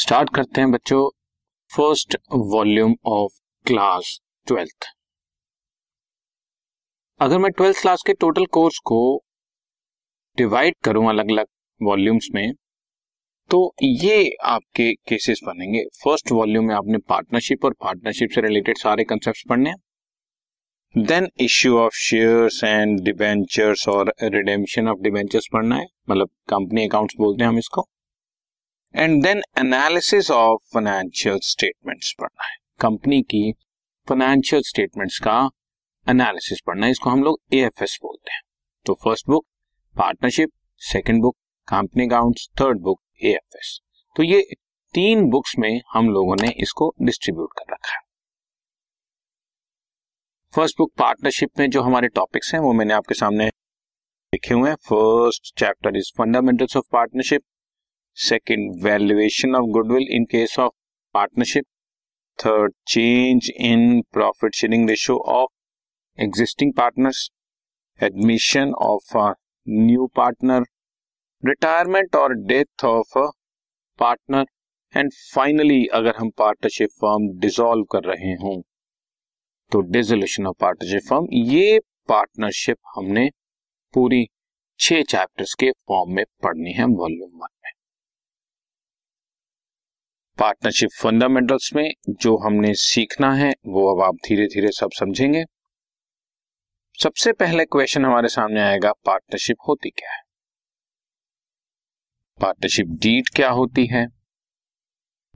Start 0.00 0.28
करते 0.34 0.60
हैं 0.60 0.70
बच्चों 0.70 1.08
first 1.70 2.16
volume 2.52 2.94
of 3.06 3.32
class 3.66 4.20
twelfth 4.46 4.86
अगर 7.20 7.38
मैं 7.38 7.50
ट्वेल्थ 7.50 7.80
क्लास 7.80 8.02
के 8.06 8.12
टोटल 8.12 8.46
कोर्स 8.46 8.78
को 8.84 9.00
डिवाइड 10.38 10.74
करूँ 10.84 11.08
अलग 11.08 11.30
अलग 11.30 11.46
वॉल्यूम्स 11.80 12.28
में 12.34 12.52
तो 13.50 13.60
ये 13.82 14.36
आपके 14.44 14.92
केसेस 15.08 15.40
बनेंगे। 15.46 15.84
फ़र्स्ट 16.04 16.32
वॉल्यूम 16.32 16.66
में 16.66 16.74
आपने 16.74 16.98
पार्टनरशिप 17.08 17.64
और 17.64 17.72
पार्टनरशिप 17.80 18.30
से 18.30 18.40
रिलेटेड 18.40 18.78
सारे 18.78 19.04
कंसेप्ट 19.04 19.48
पढ़ने 19.48 19.70
हैं। 19.70 21.04
Then 21.06 21.28
issue 21.40 21.78
of 21.78 21.96
shares 21.98 22.64
and 22.64 23.00
debentures 23.00 23.88
और 23.88 24.14
रिडेम्पशन 24.22 24.88
ऑफ़ 24.88 24.98
डिबेंचर्स 24.98 25.48
पढ़ना 25.52 25.76
है। 25.76 25.86
मतलब 26.10 26.30
कंपनी 26.48 26.86
अकाउंट्स 26.86 27.14
बोलते 27.18 27.44
हैं 27.44 27.48
हम 27.48 27.58
इसको। 27.58 27.88
And 28.94 29.22
then 29.22 29.42
analysis 29.58 30.30
of 30.30 30.60
financial 30.74 31.38
statements 31.42 32.12
पढ़ना 32.20 32.44
है 32.44 32.56
कंपनी 32.80 33.20
की 33.22 33.52
फाइनेंशियल 34.08 34.62
स्टेटमेंट्स 34.62 35.18
का 35.18 35.36
एनालिसिस 36.06 36.60
पढ़ना 36.66 36.86
है 36.86 36.92
इसको 36.92 37.10
हम 37.10 37.22
लोग 37.24 37.38
ए 37.54 37.68
बोलते 37.78 38.32
हैं। 38.32 38.40
तो 38.86 38.94
first 38.94 39.26
book 39.26 39.44
partnership 39.96 40.50
second 40.82 41.22
book 41.22 41.36
company 41.68 42.06
accounts 42.06 42.48
third 42.60 42.80
book 42.80 43.00
ए 43.24 43.36
तो 44.16 44.22
ये 44.22 44.40
तीन 44.94 45.24
बुक्स 45.30 45.54
में 45.58 45.80
हम 45.92 46.08
लोगों 46.10 46.36
ने 46.40 46.50
इसको 46.62 46.92
डिस्ट्रीब्यूट 47.02 47.52
कर 47.58 47.72
रखा 47.72 47.92
है। 47.92 48.00
फ़र्स्ट 50.52 50.78
बुक 50.78 50.92
पार्टनरशिप 50.98 51.58
में 51.58 51.68
जो 51.70 51.82
हमारे 51.82 52.08
टॉपिक्स 52.08 52.52
हैं, 52.54 52.60
वो 52.60 52.72
मैंने 52.72 52.94
आपके 52.94 53.14
सामने 53.14 53.46
लिखे 53.46 54.54
हुए 54.54 54.68
हैं। 54.70 54.76
First 54.88 55.54
chapter 55.58 55.96
is 55.96 56.12
fundamentals 56.18 56.76
of 56.76 56.84
partnership 56.92 57.42
second 58.16 58.82
valuation 58.82 59.54
of 59.56 59.66
goodwill 59.72 60.06
in 60.12 60.24
case 60.30 60.58
of 60.58 60.72
partnership 61.14 61.64
third 62.38 62.72
change 62.88 63.50
in 63.50 64.00
profit 64.12 64.54
sharing 64.54 64.88
ratio 64.90 65.16
of 65.34 66.22
existing 66.22 66.72
partners 66.76 67.28
admission 68.00 68.72
of 68.84 69.16
new 69.66 70.06
partner 70.16 70.64
retirement 71.42 72.16
और 72.16 72.34
death 72.46 72.84
of 72.84 73.18
a 73.18 73.26
partner 73.98 74.44
and 74.94 75.12
finally 75.12 75.84
अगर 75.94 76.16
हम 76.16 76.30
partnership 76.38 76.90
firm 77.00 77.28
dissolve 77.40 77.84
कर 77.92 78.04
रहे 78.04 78.32
हों 78.42 78.60
तो 79.72 79.80
dissolution 79.92 80.46
of 80.46 80.56
partnership 80.60 81.08
firm 81.08 81.26
ये 81.50 81.78
partnership 82.08 82.78
हमने 82.96 83.28
पूरी 83.94 84.26
छह 84.80 85.02
चैप्टर्स 85.04 85.54
के 85.54 85.70
फॉर्म 85.88 86.14
में 86.14 86.24
पढ़नी 86.42 86.72
है 86.72 86.84
वॉल्यूम 86.94 87.30
वन 87.42 87.48
पार्टनरशिप 90.40 90.90
फंडामेंटल्स 91.02 91.70
में 91.74 91.90
जो 92.08 92.36
हमने 92.36 92.74
सीखना 92.74 93.34
है, 93.34 93.50
वो 93.66 93.94
अब 93.94 94.02
आप 94.02 94.14
धीरे 94.14 94.46
धीरे 94.46 94.68
सब 94.68 94.88
समझेंगे। 94.92 95.44
सबसे 97.02 97.32
पहले 97.32 97.64
क्वेश्चन 97.64 98.04
हमारे 98.04 98.28
सामने 98.28 98.60
आएगा, 98.60 98.92
पार्टनरशिप 98.92 99.56
होती 99.68 99.90
क्या 99.90 100.12
है? 100.12 100.22
पार्टनरशिप 102.40 102.86
डीड 102.86 103.28
क्या 103.36 103.50
होती 103.50 103.86
है? 103.86 104.08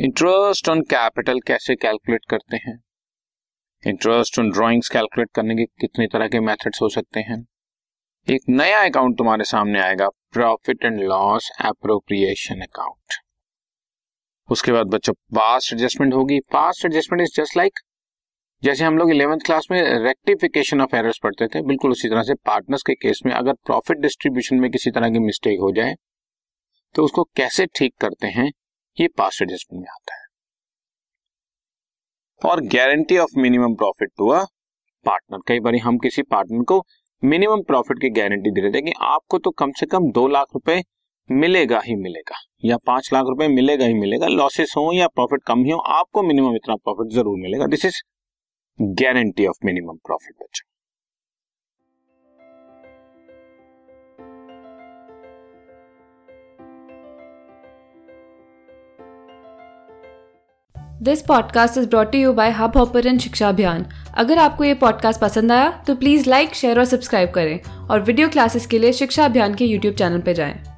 इंटरेस्ट 0.00 0.68
ऑन 0.68 0.82
कैपिटल 0.82 1.40
कैसे 1.40 1.76
कैलकुलेट 1.76 2.20
करते 2.30 2.56
हैं? 2.56 2.82
इंटरेस्ट 3.86 4.38
ऑन 4.38 4.50
ड्रॉइंग्स 4.50 4.88
कैलकुलेट 4.88 5.28
करने 5.34 5.54
के 5.54 5.64
कितने 5.64 6.06
तरह 6.06 6.28
के 6.28 6.40
मेथड्स 6.40 6.82
हो 6.82 6.88
सकते 6.88 7.20
हैं? 7.20 7.46
एक 8.30 8.40
नया 8.48 8.84
अकाउंट 8.88 9.18
तुम्हारे 9.18 9.44
सामने 9.44 9.80
आएगा, 9.80 10.08
profit 10.08 10.84
and 10.84 11.00
loss 11.00 11.50
appropriation 11.60 12.60
account. 12.60 13.29
उसके 14.50 14.72
बाद 14.72 14.86
बच्चों 14.88 15.12
पास्ट 15.34 15.72
एडजस्टमेंट 15.72 16.14
होगी। 16.14 16.38
Past 16.52 16.84
adjustment 16.86 17.22
is 17.22 17.30
just 17.34 17.56
like 17.56 17.80
जैसे 18.62 18.84
हम 18.84 18.98
लोग 18.98 19.10
इलेवेंथ 19.10 19.40
क्लास 19.40 19.66
में 19.70 19.80
रेक्टिफिकेशन 20.04 20.80
ऑफ़ 20.80 20.96
एरर्स 20.96 21.18
पढ़ते 21.22 21.46
थे, 21.48 21.62
बिल्कुल 21.62 21.90
उसी 21.90 22.08
तरह 22.08 22.22
से 22.22 22.34
पार्टनर्स 22.46 22.82
के 22.82 22.94
केस 22.96 23.20
में 23.26 23.32
अगर 23.34 23.52
प्रॉफिट 23.66 23.98
डिस्ट्रीब्यूशन 23.98 24.56
में 24.56 24.70
किसी 24.70 24.90
तरह 24.90 25.10
की 25.10 25.18
मिस्टेक 25.20 25.60
हो 25.60 25.70
जाए 25.72 25.94
तो 26.94 27.04
उसको 27.04 27.22
कैसे 27.36 27.66
ठीक 27.68 27.94
करते 28.00 28.26
हैं, 28.28 28.50
ये 28.96 29.08
पास्ट 29.18 29.42
एडजस्टमेंट 29.42 29.82
में 29.82 29.88
आता 29.90 30.14
है। 30.14 30.28
और 32.42 32.60
guarantee 32.68 33.18
of 33.18 33.38
minimum 33.38 33.74
profit 33.74 34.10
to 34.18 34.28
a 34.28 34.44
partner 35.06 35.38
कई 35.48 35.60
बार 35.60 35.76
हम 35.82 35.98
किसी 35.98 36.22
पार्टनर 36.24 36.64
को 36.64 36.84
मिनिमम 37.22 37.62
प्रॉफिट 37.62 37.98
की 38.00 38.10
गारंटी 38.10 38.50
दे 38.50 38.60
रहे 38.60 38.72
थे 38.72 38.80
कि 38.82 38.92
आपको 39.04 39.38
तो 39.38 39.50
कम 39.52 39.72
से 39.72 39.86
कम 39.86 40.10
दो 40.12 40.26
लाख 40.28 40.46
रुपए 40.54 40.80
मिलेगा 41.30 41.80
ही 41.84 41.94
मिलेगा। 41.96 42.36
या 42.64 42.76
पाँच 42.86 43.08
लाख 43.12 43.24
रुपए 43.28 43.46
मिलेगा 43.48 43.84
ही 43.84 43.94
मिलेगा। 43.94 44.26
लॉसेस 44.28 44.74
हो 44.76 44.90
या 44.92 45.06
प्रॉफिट 45.08 45.42
कम 45.46 45.64
ही 45.64 45.70
हो, 45.70 45.78
आपको 45.78 46.22
मिनिमम 46.22 46.56
इतना 46.56 46.74
प्रॉफिट 46.76 47.12
ज़रूर 47.12 47.38
मिलेगा। 47.38 47.66
This 47.66 47.84
is 47.84 48.00
guarantee 48.78 49.46
of 49.46 49.64
minimum 49.64 49.96
profit 50.06 50.34
बच्चों। 50.40 50.68
This 61.02 61.22
podcast 61.22 61.78
is 61.78 61.88
brought 61.88 62.14
you 62.14 62.32
by 62.32 62.50
hub 62.50 62.76
hopper 62.76 63.18
शिक्षा 63.18 63.48
अभियान 63.48 63.86
अगर 64.14 64.38
आपको 64.38 64.64
ये 64.64 64.74
पॉडकास्ट 64.76 65.20
पसंद 65.20 65.52
आया 65.52 65.70
तो 65.86 65.94
प्लीज़ 65.94 66.28
लाइक 66.30 66.54
शेयर 66.54 66.78
और 66.78 66.84
सब्सक्राइब 66.86 67.30
करें। 67.30 67.60
और 67.90 68.00
वीडियो 68.00 68.28
क्लासेस 68.28 68.66
के 68.66 68.78
लिए 68.78 68.92
शिक्षा 68.92 69.24
अभियान 69.24 69.54
के 69.54 69.64
यूट्यूब 69.64 69.94
चैनल 69.94 70.20
पर 70.20 70.32
जाएँ। 70.32 70.69